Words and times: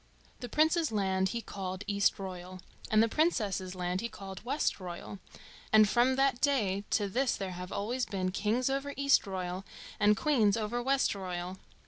The 0.39 0.49
Prince's 0.49 0.91
land 0.91 1.29
he 1.29 1.41
called 1.41 1.83
Eastroyal, 1.87 2.59
and 2.89 3.03
the 3.03 3.07
Princess's 3.07 3.75
land 3.75 4.01
he 4.01 4.09
called 4.09 4.43
Westroyal, 4.43 5.19
and 5.71 5.87
from 5.87 6.15
that 6.15 6.41
day 6.41 6.85
to 6.89 7.07
this 7.07 7.35
there 7.35 7.51
have 7.51 7.71
always 7.71 8.07
been 8.07 8.31
kings 8.31 8.67
over 8.67 8.95
Eastroyal 8.95 9.63
and 9.99 10.17
queens 10.17 10.57
over 10.57 10.81
Westroyal. 10.83 11.59